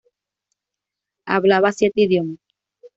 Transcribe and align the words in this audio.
Hablaba 1.27 1.71
siete 1.73 2.01
idiomas. 2.05 2.39